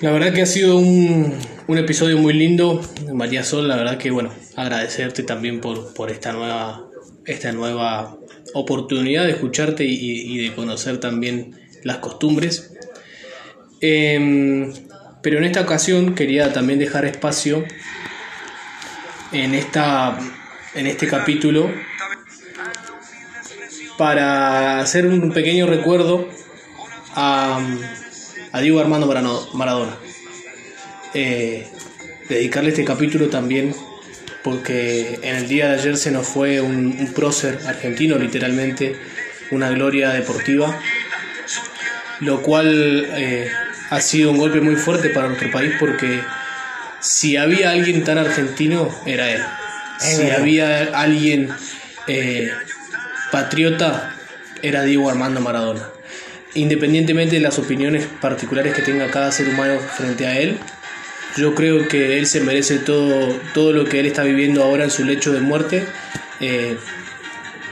La 0.01 0.11
verdad 0.11 0.33
que 0.33 0.41
ha 0.41 0.45
sido 0.45 0.77
un, 0.77 1.37
un 1.67 1.77
episodio 1.77 2.17
muy 2.17 2.33
lindo, 2.33 2.81
María 3.13 3.43
Sol, 3.43 3.67
la 3.67 3.75
verdad 3.75 3.97
que 3.97 4.11
bueno, 4.11 4.31
agradecerte 4.55 5.23
también 5.23 5.59
por, 5.59 5.93
por 5.93 6.09
esta 6.09 6.31
nueva 6.31 6.85
esta 7.25 7.51
nueva 7.51 8.17
oportunidad 8.53 9.25
de 9.25 9.31
escucharte 9.31 9.83
y, 9.83 9.93
y 9.93 10.37
de 10.49 10.55
conocer 10.55 10.99
también 10.99 11.59
las 11.83 11.97
costumbres. 11.97 12.73
Em, 13.81 14.73
pero 15.21 15.37
en 15.37 15.43
esta 15.43 15.61
ocasión 15.61 16.15
quería 16.15 16.51
también 16.53 16.79
dejar 16.79 17.05
espacio 17.05 17.65
en, 19.31 19.53
esta, 19.53 20.17
en 20.75 20.87
este 20.87 21.07
capítulo 21.07 21.69
para 23.97 24.79
hacer 24.79 25.05
un 25.05 25.31
pequeño 25.31 25.67
recuerdo 25.67 26.27
a, 27.15 27.59
a 28.51 28.61
Diego 28.61 28.79
Armando 28.79 29.07
Maradona. 29.53 29.97
Eh, 31.13 31.67
dedicarle 32.27 32.69
este 32.69 32.85
capítulo 32.85 33.29
también 33.29 33.75
porque 34.43 35.19
en 35.21 35.35
el 35.35 35.47
día 35.47 35.69
de 35.69 35.73
ayer 35.79 35.97
se 35.97 36.11
nos 36.11 36.27
fue 36.27 36.61
un, 36.61 36.95
un 36.99 37.13
prócer 37.13 37.59
argentino, 37.65 38.17
literalmente, 38.17 38.95
una 39.51 39.69
gloria 39.69 40.11
deportiva, 40.11 40.79
lo 42.21 42.41
cual 42.41 43.05
eh, 43.11 43.49
ha 43.89 44.01
sido 44.01 44.31
un 44.31 44.37
golpe 44.37 44.61
muy 44.61 44.75
fuerte 44.75 45.09
para 45.09 45.27
nuestro 45.27 45.51
país 45.51 45.73
porque 45.79 46.21
si 46.99 47.37
había 47.37 47.71
alguien 47.71 48.03
tan 48.03 48.17
argentino, 48.17 48.93
era 49.05 49.31
él. 49.31 49.41
si 49.99 50.29
había 50.29 50.99
alguien 50.99 51.49
eh, 52.07 52.49
patriota, 53.31 54.15
era 54.61 54.83
Diego 54.83 55.09
Armando 55.09 55.41
Maradona. 55.41 55.87
Independientemente 56.55 57.35
de 57.35 57.41
las 57.41 57.59
opiniones 57.59 58.07
particulares 58.21 58.73
que 58.73 58.81
tenga 58.81 59.07
cada 59.07 59.31
ser 59.31 59.49
humano 59.49 59.79
frente 59.79 60.25
a 60.25 60.39
él, 60.39 60.57
yo 61.37 61.53
creo 61.53 61.87
que 61.87 62.17
él 62.17 62.25
se 62.25 62.41
merece 62.41 62.79
todo, 62.79 63.39
todo 63.53 63.71
lo 63.71 63.85
que 63.85 63.99
él 63.99 64.05
está 64.07 64.23
viviendo 64.23 64.63
ahora 64.63 64.83
en 64.83 64.91
su 64.91 65.05
lecho 65.05 65.31
de 65.31 65.41
muerte. 65.41 65.85
Eh, 66.39 66.77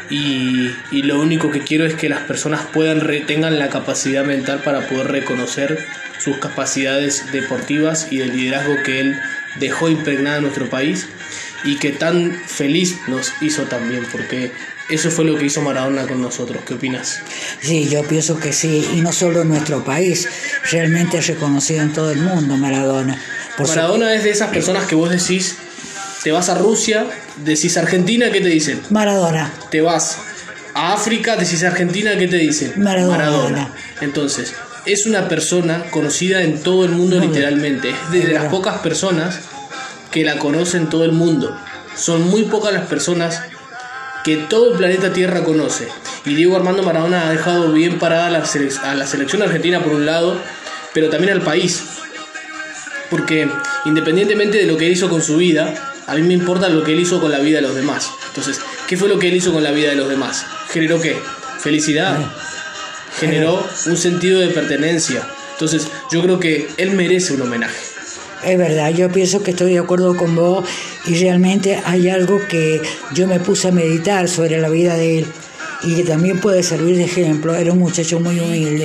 y, 0.10 0.72
lo 1.04 1.20
único 1.20 1.52
que 1.52 1.62
quiero 1.62 1.86
es 1.86 1.96
que 1.96 2.08
las 2.10 2.22
personas 2.22 2.62
puedan 2.74 3.02
tengan 3.26 3.60
la 3.60 3.70
capacidad 3.70 4.24
mental 4.24 4.62
para 4.64 4.88
poder 4.88 5.08
reconocer 5.08 5.78
sus 6.20 6.38
capacidades 6.38 7.32
deportivas 7.32 8.08
y 8.12 8.18
de 8.18 8.28
liderazgo 8.28 8.76
que 8.84 9.02
él 9.02 9.20
dejó 9.60 9.90
impregnada 9.90 10.38
en 10.38 10.44
nuestro 10.44 10.70
país 10.70 11.08
y 11.64 11.78
que 11.78 11.92
tan 11.92 12.34
feliz 12.46 12.98
nos 13.08 13.34
hizo 13.42 13.64
también, 13.64 14.06
porque 14.12 14.52
eso 14.90 15.12
fue 15.12 15.26
lo 15.26 15.38
que 15.38 15.46
hizo 15.46 15.62
Maradona 15.62 16.08
con 16.08 16.22
nosotros. 16.22 16.64
¿Qué 16.66 16.76
opinas? 16.76 17.20
Sí, 17.62 17.90
yo 17.90 18.04
pienso 18.04 18.40
que 18.40 18.54
sí, 18.54 18.88
y 18.96 19.02
no 19.02 19.12
solo 19.12 19.42
en 19.42 19.50
nuestro 19.50 19.84
país, 19.84 20.28
realmente 20.72 21.18
es 21.18 21.28
reconocido 21.28 21.82
en 21.82 21.94
todo 21.94 22.12
el 22.12 22.20
mundo 22.20 22.56
Maradona. 22.56 23.22
Maradona 23.60 24.14
es 24.14 24.24
de 24.24 24.30
esas 24.30 24.50
personas 24.50 24.86
que 24.86 24.96
vos 24.96 25.10
decís, 25.10 25.56
te 26.24 26.32
vas 26.32 26.50
a 26.50 26.56
Rusia, 26.56 27.06
decís 27.44 27.78
Argentina, 27.78 28.32
¿qué 28.32 28.40
te 28.40 28.48
dicen? 28.48 28.82
Maradona. 28.90 29.52
Te 29.70 29.82
vas 29.82 30.20
a 30.74 30.94
África, 30.94 31.36
decís 31.36 31.64
Argentina, 31.64 32.18
¿qué 32.18 32.28
te 32.28 32.38
dicen? 32.38 32.74
Maradona. 32.78 33.18
Maradona. 33.18 33.74
Entonces, 34.02 34.54
es 34.86 35.06
una 35.06 35.28
persona 35.28 35.84
conocida 35.92 36.44
en 36.44 36.64
todo 36.64 36.86
el 36.86 36.92
mundo 36.92 37.20
literalmente. 37.20 37.90
Es 37.90 38.26
de 38.26 38.34
las 38.34 38.46
pocas 38.46 38.80
personas 38.80 39.40
que 40.12 40.24
la 40.24 40.40
conocen 40.40 40.90
todo 40.90 41.04
el 41.04 41.12
mundo. 41.12 41.60
Son 41.96 42.30
muy 42.30 42.44
pocas 42.44 42.74
las 42.74 42.88
personas 42.88 43.42
que 44.28 44.36
todo 44.36 44.74
el 44.74 44.78
planeta 44.78 45.14
Tierra 45.14 45.46
conoce. 45.46 45.88
Y 46.26 46.36
Diego 46.36 46.58
Armando 46.58 46.84
Maradona 46.84 47.30
ha 47.30 47.32
dejado 47.32 47.72
bien 47.72 47.98
parada 47.98 48.28
a 48.28 48.30
la, 48.30 48.44
a 48.84 48.94
la 48.94 49.08
selección 49.08 49.42
argentina 49.42 49.82
por 49.82 49.94
un 49.94 50.06
lado, 50.06 50.38
pero 50.94 51.10
también 51.10 51.32
al 51.32 51.42
país. 51.42 51.82
Porque 53.10 53.48
independientemente 53.86 54.58
de 54.58 54.66
lo 54.66 54.76
que 54.76 54.90
hizo 54.90 55.10
con 55.10 55.22
su 55.22 55.38
vida, 55.38 55.94
a 56.08 56.14
mí 56.16 56.24
me 56.24 56.34
importa 56.34 56.68
lo 56.68 56.84
que 56.84 56.92
él 56.92 57.00
hizo 57.00 57.22
con 57.22 57.32
la 57.32 57.40
vida 57.40 57.60
de 57.60 57.62
los 57.62 57.74
demás. 57.74 58.12
Entonces, 58.28 58.60
¿qué 58.86 58.98
fue 58.98 59.08
lo 59.08 59.18
que 59.18 59.30
él 59.30 59.36
hizo 59.36 59.54
con 59.54 59.64
la 59.64 59.72
vida 59.72 59.92
de 59.92 59.96
los 59.96 60.10
demás? 60.10 60.46
¿Generó 60.72 61.00
qué? 61.00 61.18
Felicidad, 61.60 62.20
generó 63.22 63.66
un 63.86 63.96
sentido 63.96 64.42
de 64.42 64.50
pertenencia. 64.50 65.26
Entonces 65.54 65.88
yo 66.12 66.22
creo 66.22 66.38
que 66.38 66.68
él 66.76 66.92
merece 66.92 67.34
un 67.34 67.44
homenaje. 67.44 67.78
Es 68.44 68.58
verdad, 68.58 68.92
yo 68.94 69.10
pienso 69.10 69.42
que 69.42 69.52
estoy 69.52 69.72
de 69.72 69.80
acuerdo 69.80 70.18
con 70.18 70.36
vos 70.36 70.68
y 71.08 71.16
realmente 71.16 71.80
hay 71.86 72.10
algo 72.10 72.40
que 72.48 72.82
yo 73.14 73.28
me 73.28 73.40
puse 73.40 73.70
a 73.70 73.72
meditar 73.72 74.28
sobre 74.28 74.60
la 74.60 74.70
vida 74.70 74.96
de 74.96 75.20
él 75.20 75.26
y 75.84 75.96
que 75.96 76.04
también 76.04 76.40
puede 76.40 76.64
servir 76.64 76.98
de 76.98 77.06
ejemplo. 77.06 77.56
Era 77.56 77.72
un 77.72 77.80
muchacho 77.80 78.20
muy 78.20 78.40
humilde 78.40 78.84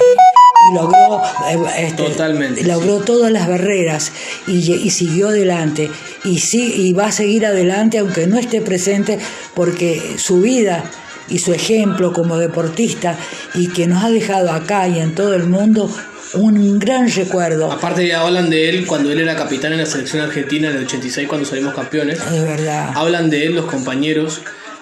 y 0.70 0.74
logró, 0.74 1.22
eh, 1.50 1.86
este, 1.86 2.04
Totalmente, 2.04 2.62
logró 2.64 2.98
todas 2.98 3.32
las 3.32 3.48
barreras 3.48 4.12
y, 4.46 4.72
y, 4.72 4.90
siguió 4.90 5.28
adelante 5.28 5.90
y, 6.24 6.38
sí, 6.38 6.72
y 6.76 6.92
va 6.92 7.06
a 7.06 7.12
seguir 7.12 7.46
adelante 7.46 7.98
aunque 7.98 8.26
no 8.26 8.38
esté 8.38 8.60
presente 8.60 9.18
porque 9.54 10.14
su 10.18 10.40
vida 10.40 10.84
y 11.28 11.38
su 11.38 11.52
ejemplo 11.52 12.12
como 12.12 12.38
deportista 12.38 13.16
y 13.54 13.68
que 13.68 13.86
nos 13.86 14.04
ha 14.04 14.10
dejado 14.10 14.52
acá 14.52 14.86
y 14.86 15.00
en 15.00 15.14
todo 15.14 15.34
el 15.34 15.44
mundo 15.44 15.90
un 16.34 16.78
gran 16.78 17.10
recuerdo. 17.10 17.70
Aparte 17.70 18.06
ya 18.06 18.20
hablan 18.20 18.50
de 18.50 18.68
él 18.68 18.86
cuando 18.86 19.10
él 19.10 19.20
era 19.20 19.36
capitán 19.36 19.72
en 19.72 19.78
la 19.78 19.86
selección 19.86 20.22
argentina 20.22 20.70
en 20.70 20.76
el 20.76 20.84
86 20.84 21.28
cuando 21.28 21.46
salimos 21.46 21.74
campeones. 21.74 22.18
Es 22.18 22.42
verdad. 22.42 22.92
Hablan 22.94 23.30
de 23.30 23.46
él 23.46 23.54
los 23.54 23.66
compañeros 23.66 24.40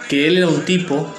que 0.09 0.27
él 0.27 0.39
era 0.39 0.49
un 0.49 0.65
tipo 0.65 1.15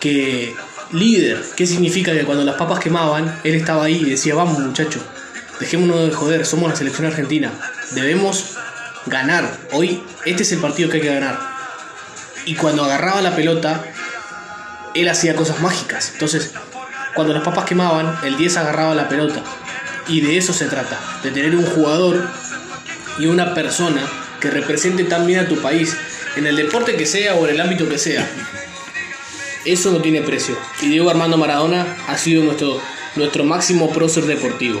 que 0.00 0.54
líder, 0.92 1.42
¿qué 1.56 1.66
significa 1.66 2.12
que 2.12 2.24
cuando 2.24 2.44
las 2.44 2.56
papas 2.56 2.78
quemaban, 2.78 3.40
él 3.44 3.54
estaba 3.54 3.84
ahí 3.84 4.02
y 4.02 4.10
decía, 4.10 4.34
"Vamos, 4.34 4.58
muchachos, 4.58 5.02
dejémonos 5.58 6.08
de 6.08 6.12
joder, 6.12 6.44
somos 6.44 6.68
la 6.70 6.76
selección 6.76 7.06
argentina, 7.06 7.52
debemos 7.92 8.56
ganar. 9.06 9.58
Hoy 9.72 10.02
este 10.26 10.42
es 10.42 10.52
el 10.52 10.58
partido 10.58 10.90
que 10.90 10.96
hay 10.96 11.02
que 11.02 11.14
ganar." 11.14 11.38
Y 12.44 12.56
cuando 12.56 12.84
agarraba 12.84 13.22
la 13.22 13.34
pelota, 13.36 13.84
él 14.94 15.08
hacía 15.08 15.34
cosas 15.34 15.60
mágicas. 15.60 16.10
Entonces, 16.12 16.50
cuando 17.14 17.34
las 17.34 17.42
papas 17.42 17.64
quemaban, 17.64 18.16
el 18.24 18.36
10 18.36 18.56
agarraba 18.56 18.94
la 18.94 19.08
pelota. 19.08 19.42
Y 20.08 20.20
de 20.20 20.36
eso 20.36 20.52
se 20.52 20.66
trata, 20.66 20.98
de 21.22 21.30
tener 21.30 21.54
un 21.54 21.64
jugador 21.64 22.28
y 23.18 23.26
una 23.26 23.54
persona 23.54 24.02
que 24.40 24.50
represente 24.50 25.04
también 25.04 25.40
a 25.40 25.48
tu 25.48 25.60
país, 25.60 25.96
en 26.36 26.46
el 26.46 26.56
deporte 26.56 26.96
que 26.96 27.06
sea 27.06 27.34
o 27.34 27.46
en 27.46 27.54
el 27.54 27.60
ámbito 27.60 27.88
que 27.88 27.98
sea. 27.98 28.28
Eso 29.64 29.92
no 29.92 30.00
tiene 30.00 30.22
precio. 30.22 30.56
Y 30.80 30.88
Diego 30.88 31.10
Armando 31.10 31.36
Maradona 31.36 31.96
ha 32.08 32.18
sido 32.18 32.42
nuestro, 32.42 32.80
nuestro 33.14 33.44
máximo 33.44 33.90
prócer 33.92 34.24
deportivo. 34.24 34.80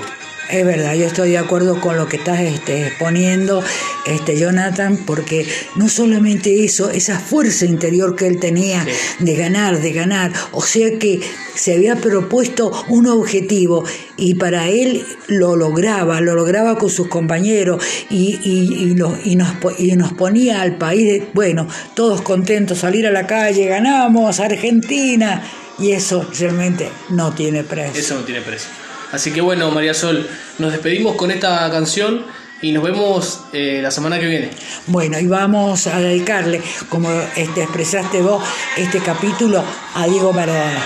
Es 0.52 0.66
verdad, 0.66 0.94
yo 0.94 1.06
estoy 1.06 1.30
de 1.30 1.38
acuerdo 1.38 1.80
con 1.80 1.96
lo 1.96 2.06
que 2.06 2.18
estás 2.18 2.40
este, 2.40 2.88
exponiendo, 2.88 3.64
este, 4.04 4.38
Jonathan, 4.38 4.98
porque 5.06 5.46
no 5.76 5.88
solamente 5.88 6.62
eso, 6.62 6.90
esa 6.90 7.18
fuerza 7.18 7.64
interior 7.64 8.14
que 8.14 8.26
él 8.26 8.38
tenía 8.38 8.84
de 9.18 9.34
ganar, 9.34 9.80
de 9.80 9.92
ganar, 9.94 10.30
o 10.52 10.60
sea 10.62 10.98
que 10.98 11.20
se 11.54 11.72
había 11.72 11.96
propuesto 11.96 12.70
un 12.88 13.06
objetivo 13.06 13.84
y 14.18 14.34
para 14.34 14.68
él 14.68 15.06
lo 15.26 15.56
lograba, 15.56 16.20
lo 16.20 16.34
lograba 16.34 16.76
con 16.76 16.90
sus 16.90 17.08
compañeros 17.08 17.82
y, 18.10 18.38
y, 18.44 18.94
nos, 18.94 19.24
y, 19.24 19.36
nos, 19.36 19.56
y 19.78 19.96
nos 19.96 20.12
ponía 20.12 20.60
al 20.60 20.76
país, 20.76 21.22
bueno, 21.32 21.66
todos 21.94 22.20
contentos, 22.20 22.80
salir 22.80 23.06
a 23.06 23.10
la 23.10 23.26
calle, 23.26 23.64
ganamos, 23.68 24.38
Argentina, 24.38 25.42
y 25.78 25.92
eso 25.92 26.28
realmente 26.38 26.90
no 27.08 27.32
tiene 27.32 27.64
precio. 27.64 27.98
Eso 27.98 28.16
no 28.16 28.24
tiene 28.24 28.42
precio. 28.42 28.68
Así 29.12 29.30
que 29.30 29.40
bueno, 29.40 29.70
María 29.70 29.94
Sol, 29.94 30.28
nos 30.58 30.72
despedimos 30.72 31.16
con 31.16 31.30
esta 31.30 31.70
canción 31.70 32.24
y 32.62 32.72
nos 32.72 32.82
vemos 32.82 33.40
eh, 33.52 33.80
la 33.82 33.90
semana 33.90 34.18
que 34.18 34.26
viene. 34.26 34.50
Bueno, 34.86 35.18
y 35.18 35.26
vamos 35.26 35.86
a 35.86 36.00
dedicarle, 36.00 36.62
como 36.88 37.10
este, 37.36 37.64
expresaste 37.64 38.22
vos, 38.22 38.42
este 38.76 39.00
capítulo 39.00 39.62
a 39.94 40.06
Diego 40.06 40.32
Maradona. 40.32 40.82